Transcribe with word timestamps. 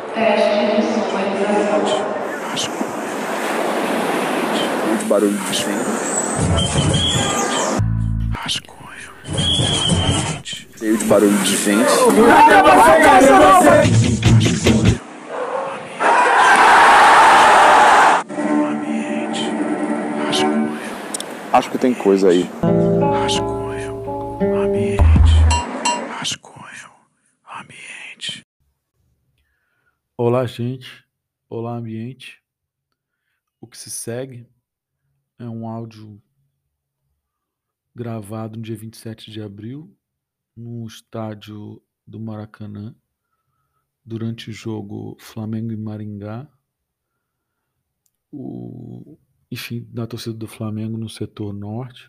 Teste 0.00 0.76
de 0.76 0.82
sonorização. 0.82 1.82
Muito 4.88 5.04
barulho 5.06 5.36
de 5.36 5.64
vento. 5.64 5.92
Rascunho. 8.34 8.80
Cheio 10.78 10.96
de 10.96 11.04
barulho 11.04 11.38
de 11.38 11.56
vento. 11.56 11.92
Ambiente. 18.70 19.50
Rascunho. 20.26 20.78
Acho 21.52 21.70
que 21.70 21.78
tem 21.78 21.92
coisa 21.92 22.30
aí. 22.30 22.48
Rascunho. 23.22 24.38
Ambiente. 24.40 25.02
Rascunho. 26.18 26.90
Ambiente. 27.60 28.42
Olá, 30.24 30.46
gente. 30.46 31.04
Olá, 31.48 31.76
ambiente. 31.76 32.40
O 33.60 33.66
que 33.66 33.76
se 33.76 33.90
segue 33.90 34.46
é 35.36 35.48
um 35.48 35.66
áudio 35.66 36.22
gravado 37.92 38.56
no 38.56 38.62
dia 38.62 38.76
27 38.76 39.32
de 39.32 39.42
abril, 39.42 39.92
no 40.56 40.86
estádio 40.86 41.82
do 42.06 42.20
Maracanã, 42.20 42.94
durante 44.04 44.48
o 44.48 44.52
jogo 44.52 45.16
Flamengo 45.18 45.72
e 45.72 45.76
Maringá. 45.76 46.48
O, 48.30 49.18
enfim, 49.50 49.84
da 49.90 50.06
torcida 50.06 50.36
do 50.36 50.46
Flamengo 50.46 50.96
no 50.96 51.08
setor 51.08 51.52
norte. 51.52 52.08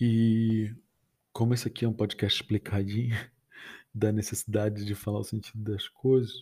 E 0.00 0.72
como 1.32 1.52
esse 1.52 1.66
aqui 1.66 1.84
é 1.84 1.88
um 1.88 1.92
podcast 1.92 2.40
explicadinho, 2.40 3.16
da 3.94 4.12
necessidade 4.12 4.84
de 4.84 4.94
falar 4.94 5.20
o 5.20 5.24
sentido 5.24 5.62
das 5.72 5.88
coisas, 5.88 6.32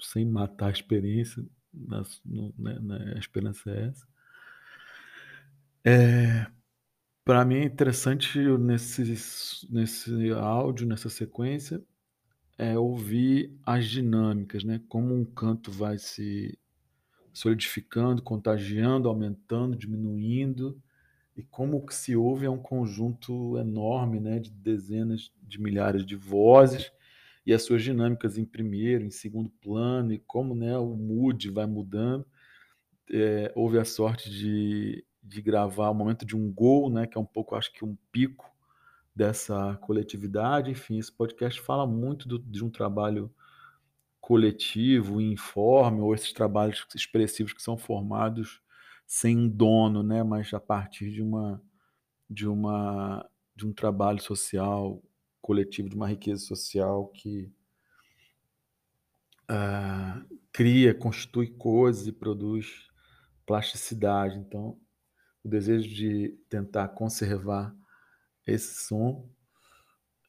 sem 0.00 0.26
matar 0.26 0.68
a 0.68 0.72
experiência, 0.72 1.44
nas- 1.72 2.20
no- 2.24 2.54
né, 2.58 2.78
né, 2.80 3.12
a 3.16 3.18
esperança 3.18 3.70
é 3.70 3.88
essa. 3.88 4.06
É, 5.84 6.46
Para 7.24 7.44
mim 7.44 7.56
é 7.56 7.64
interessante 7.64 8.38
nesse, 8.58 9.02
nesse 9.72 10.30
áudio, 10.32 10.86
nessa 10.86 11.08
sequência, 11.10 11.82
é 12.58 12.78
ouvir 12.78 13.56
as 13.64 13.86
dinâmicas, 13.88 14.64
né? 14.64 14.80
Como 14.88 15.14
um 15.14 15.24
canto 15.24 15.70
vai 15.72 15.98
se 15.98 16.58
solidificando, 17.32 18.22
contagiando, 18.22 19.08
aumentando, 19.08 19.76
diminuindo, 19.76 20.82
e 21.36 21.42
como 21.42 21.78
o 21.78 21.86
que 21.86 21.94
se 21.94 22.14
ouve 22.16 22.46
é 22.46 22.50
um 22.50 22.58
conjunto 22.58 23.58
enorme, 23.58 24.20
né, 24.20 24.38
de 24.38 24.50
dezenas 24.50 25.32
de 25.42 25.60
milhares 25.60 26.06
de 26.06 26.16
vozes 26.16 26.92
e 27.46 27.52
as 27.52 27.62
suas 27.62 27.82
dinâmicas 27.82 28.38
em 28.38 28.44
primeiro, 28.44 29.04
em 29.04 29.10
segundo 29.10 29.50
plano, 29.60 30.12
e 30.12 30.18
como 30.18 30.54
né, 30.54 30.76
o 30.78 30.94
mood 30.94 31.50
vai 31.50 31.66
mudando. 31.66 32.24
É, 33.10 33.52
houve 33.54 33.78
a 33.78 33.84
sorte 33.84 34.30
de, 34.30 35.04
de 35.22 35.42
gravar 35.42 35.90
o 35.90 35.94
momento 35.94 36.24
de 36.24 36.36
um 36.36 36.50
gol, 36.52 36.88
né, 36.88 37.06
que 37.06 37.18
é 37.18 37.20
um 37.20 37.26
pouco, 37.26 37.54
acho 37.54 37.72
que, 37.72 37.84
um 37.84 37.96
pico 38.10 38.50
dessa 39.14 39.76
coletividade. 39.82 40.70
Enfim, 40.70 40.98
esse 40.98 41.12
podcast 41.12 41.60
fala 41.60 41.86
muito 41.86 42.26
do- 42.26 42.38
de 42.38 42.64
um 42.64 42.70
trabalho 42.70 43.30
coletivo, 44.20 45.20
informe, 45.20 46.00
ou 46.00 46.14
esses 46.14 46.32
trabalhos 46.32 46.86
expressivos 46.94 47.52
que 47.52 47.62
são 47.62 47.76
formados 47.76 48.62
sem 49.06 49.36
um 49.36 49.48
dono, 49.48 50.02
né, 50.02 50.22
mas 50.22 50.52
a 50.54 50.60
partir 50.60 51.10
de 51.12 51.22
uma 51.22 51.62
de 52.28 52.48
uma 52.48 53.28
de 53.56 53.66
um 53.66 53.72
trabalho 53.72 54.20
social 54.20 55.02
coletivo, 55.40 55.88
de 55.88 55.96
uma 55.96 56.08
riqueza 56.08 56.42
social 56.44 57.08
que 57.08 57.52
ah, 59.48 60.24
cria, 60.52 60.94
constitui 60.94 61.48
coisas 61.48 62.06
e 62.06 62.12
produz 62.12 62.88
plasticidade. 63.46 64.38
Então, 64.38 64.78
o 65.44 65.48
desejo 65.48 65.88
de 65.88 66.30
tentar 66.48 66.88
conservar 66.88 67.74
esse 68.46 68.86
som 68.86 69.28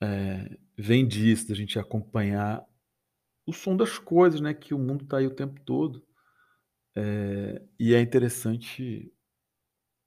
eh, 0.02 0.58
vem 0.78 1.08
disso, 1.08 1.48
da 1.48 1.56
gente 1.56 1.80
acompanhar 1.80 2.66
o 3.46 3.54
som 3.54 3.76
das 3.76 3.98
coisas, 3.98 4.42
né? 4.42 4.54
Que 4.54 4.74
o 4.74 4.80
mundo 4.80 5.04
está 5.04 5.18
aí 5.18 5.28
o 5.28 5.36
tempo 5.36 5.60
todo. 5.62 6.05
Eh, 6.96 7.62
e 7.80 7.94
é 7.94 8.02
interessante 8.02 9.12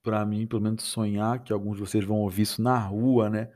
para 0.03 0.25
mim, 0.26 0.47
pelo 0.47 0.62
menos, 0.62 0.84
sonhar 0.84 1.43
que 1.44 1.53
alguns 1.53 1.76
de 1.76 1.81
vocês 1.82 2.04
vão 2.04 2.19
ouvir 2.21 2.43
isso 2.43 2.62
na 2.62 2.78
rua, 2.78 3.28
né? 3.31 3.53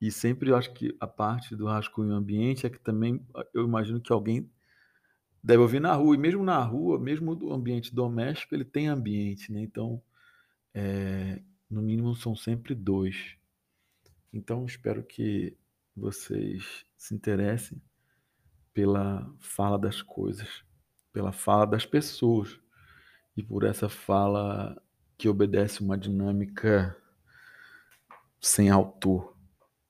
E 0.00 0.10
sempre 0.12 0.50
eu 0.50 0.56
acho 0.56 0.72
que 0.74 0.96
a 1.00 1.06
parte 1.06 1.56
do 1.56 1.66
rascunho 1.66 2.14
ambiente 2.14 2.66
é 2.66 2.70
que 2.70 2.78
também 2.80 3.24
ah, 3.36 3.44
eu 3.54 3.64
imagino 3.66 4.00
que 4.00 4.12
alguém 4.12 4.50
deve 5.42 5.62
ouvir 5.62 5.80
na 5.80 5.94
rua. 5.94 6.14
E 6.16 6.18
mesmo 6.18 6.44
na 6.44 6.62
rua, 6.64 6.98
mesmo 7.00 7.32
o 7.44 7.52
ambiente 7.54 7.94
doméstico, 7.94 8.54
ele 8.54 8.64
tem 8.64 8.88
ambiente, 8.88 9.52
né? 9.52 9.62
Então, 9.62 10.02
eh, 10.74 11.42
no 11.70 11.82
mínimo, 11.82 12.14
são 12.16 12.36
sempre 12.36 12.74
dois. 12.74 13.36
Então, 14.32 14.66
espero 14.66 15.04
que 15.04 15.56
vocês 15.96 16.84
se 16.96 17.14
interessem 17.14 17.82
pela 18.74 19.32
fala 19.40 19.78
das 19.78 20.02
coisas, 20.02 20.64
pela 21.12 21.32
fala 21.32 21.66
das 21.66 21.84
pessoas 21.84 22.58
e 23.36 23.42
por 23.42 23.64
essa 23.64 23.88
fala 23.88 24.80
que 25.16 25.28
obedece 25.28 25.80
uma 25.80 25.96
dinâmica 25.96 26.96
sem 28.40 28.70
autor, 28.70 29.36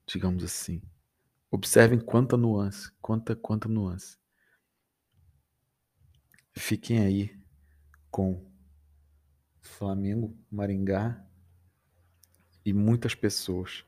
digamos 0.07 0.45
assim. 0.45 0.83
Observem 1.51 1.99
quanta 1.99 2.37
nuance, 2.37 2.91
quanta, 3.01 3.35
quanta 3.37 3.69
nuance. 3.69 4.19
Fiquem 6.53 6.99
aí 7.01 7.43
com 8.11 8.47
Flamengo, 9.61 10.37
Maringá 10.51 11.25
e 12.65 12.73
muitas 12.73 13.15
pessoas. 13.15 13.85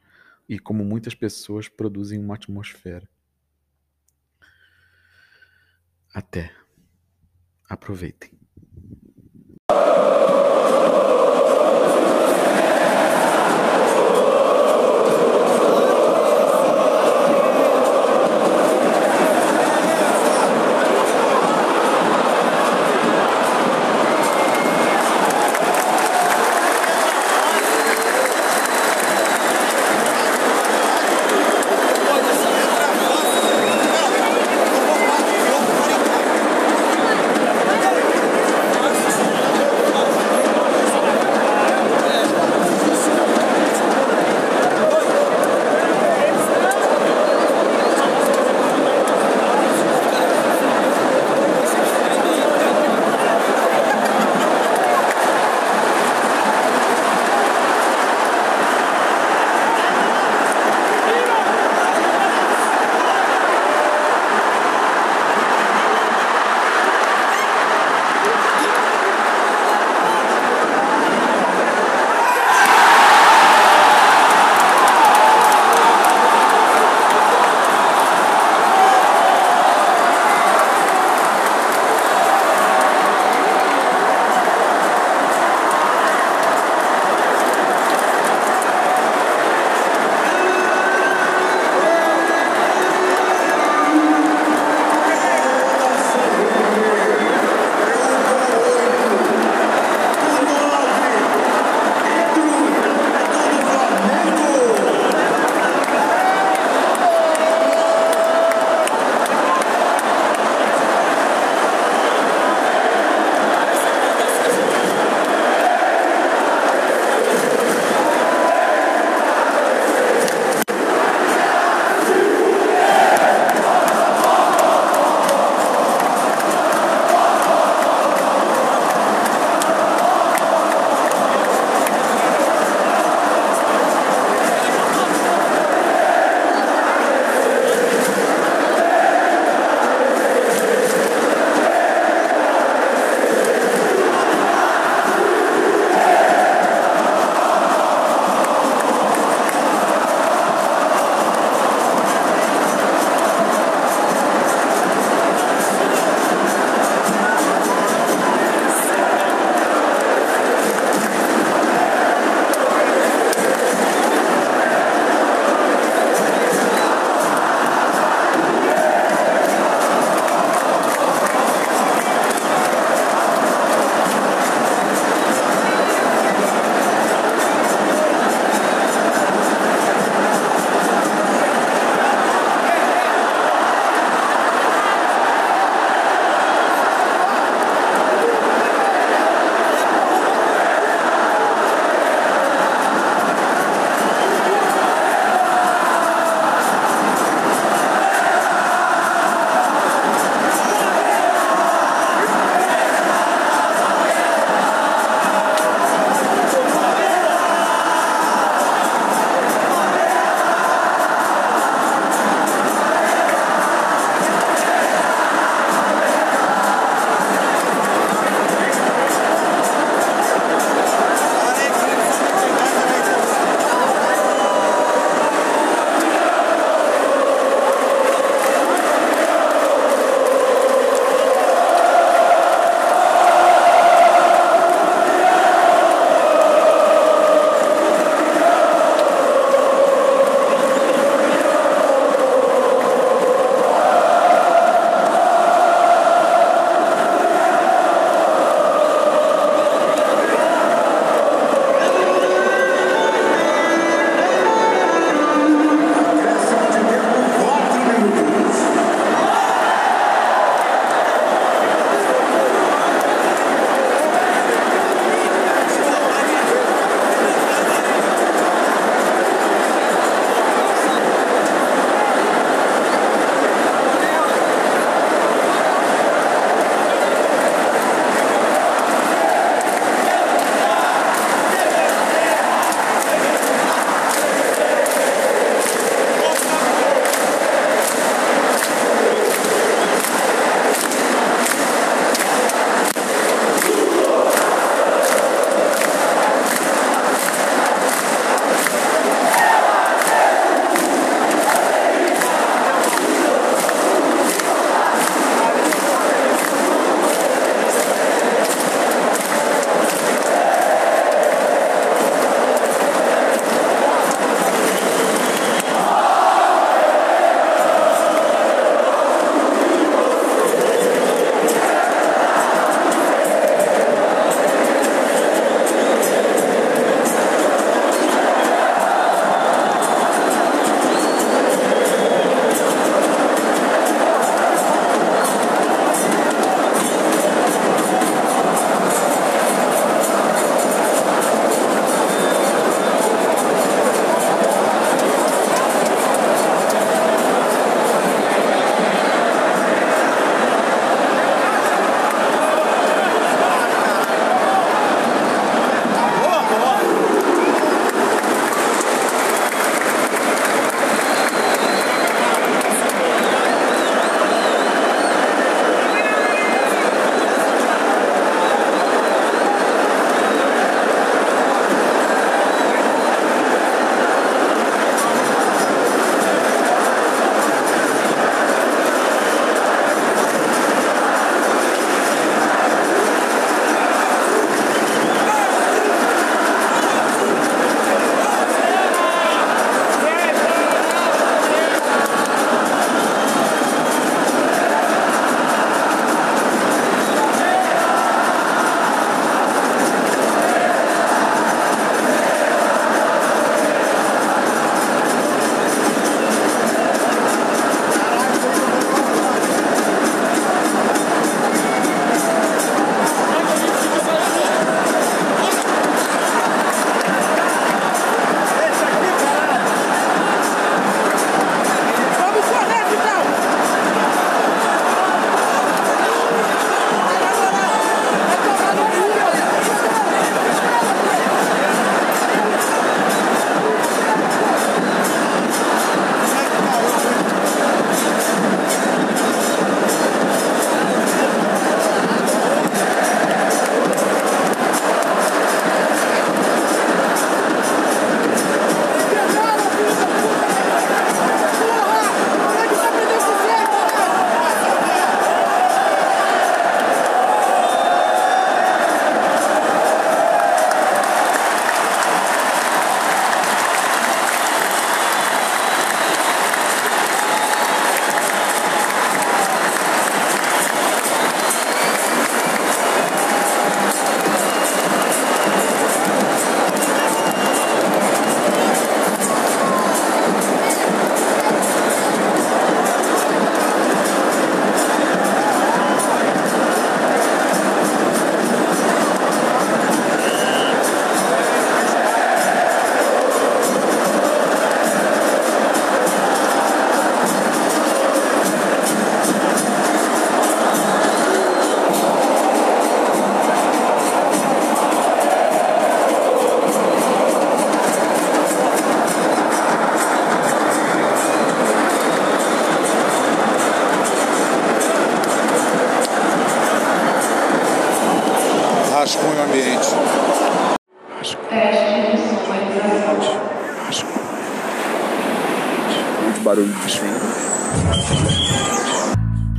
E 0.48 0.58
como 0.58 0.84
muitas 0.84 1.14
pessoas 1.14 1.68
produzem 1.68 2.18
uma 2.18 2.34
atmosfera. 2.34 3.08
Até. 6.12 6.63
Aproveitem. 7.68 8.43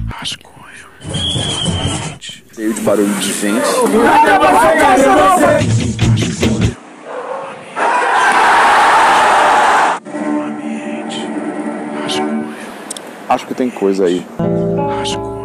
Rascunho, 0.07 0.55
cheio 2.55 2.73
de 2.73 2.81
barulho 2.81 3.13
de 3.15 3.33
rascunho, 12.01 12.53
acho 13.29 13.47
que 13.47 13.53
tem 13.53 13.69
coisa 13.69 14.05
aí. 14.05 14.25
rascunho, 14.97 15.44